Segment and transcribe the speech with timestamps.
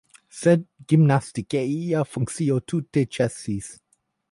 [0.35, 0.63] Sed
[0.93, 3.71] gimnastikeja funkcio tute ĉesis.